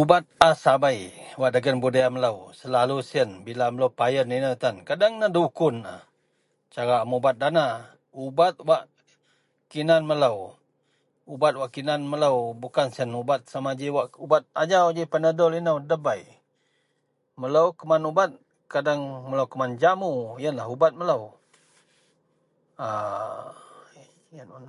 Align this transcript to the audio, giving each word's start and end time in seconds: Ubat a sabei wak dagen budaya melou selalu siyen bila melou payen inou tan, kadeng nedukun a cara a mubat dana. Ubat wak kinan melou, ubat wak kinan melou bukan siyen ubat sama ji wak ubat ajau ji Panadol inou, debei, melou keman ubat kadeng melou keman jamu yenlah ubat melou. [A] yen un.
Ubat 0.00 0.24
a 0.46 0.48
sabei 0.64 1.00
wak 1.40 1.52
dagen 1.54 1.76
budaya 1.82 2.08
melou 2.14 2.36
selalu 2.60 2.96
siyen 3.08 3.30
bila 3.46 3.64
melou 3.70 3.90
payen 3.98 4.34
inou 4.38 4.56
tan, 4.62 4.76
kadeng 4.88 5.14
nedukun 5.18 5.76
a 5.94 5.96
cara 6.74 6.94
a 7.02 7.08
mubat 7.10 7.36
dana. 7.42 7.66
Ubat 8.24 8.54
wak 8.70 8.82
kinan 9.70 10.02
melou, 10.10 10.36
ubat 11.34 11.54
wak 11.60 11.70
kinan 11.74 12.02
melou 12.12 12.36
bukan 12.62 12.88
siyen 12.94 13.18
ubat 13.22 13.40
sama 13.52 13.70
ji 13.78 13.86
wak 13.96 14.08
ubat 14.24 14.44
ajau 14.62 14.86
ji 14.96 15.04
Panadol 15.12 15.52
inou, 15.60 15.78
debei, 15.90 16.22
melou 17.42 17.66
keman 17.78 18.02
ubat 18.10 18.30
kadeng 18.72 19.02
melou 19.28 19.46
keman 19.52 19.72
jamu 19.82 20.12
yenlah 20.42 20.66
ubat 20.74 20.92
melou. 21.00 21.22
[A] 22.86 24.38
yen 24.38 24.50
un. 24.58 24.64